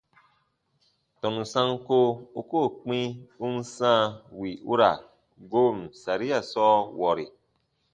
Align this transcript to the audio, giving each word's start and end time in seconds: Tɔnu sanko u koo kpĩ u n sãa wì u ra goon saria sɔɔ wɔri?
Tɔnu 1.19 1.43
sanko 1.53 1.97
u 2.39 2.41
koo 2.49 2.67
kpĩ 2.77 2.99
u 3.45 3.45
n 3.55 3.57
sãa 3.75 4.01
wì 4.39 4.49
u 4.71 4.73
ra 4.79 4.91
goon 5.51 5.77
saria 6.01 6.39
sɔɔ 6.51 6.73
wɔri? 6.99 7.25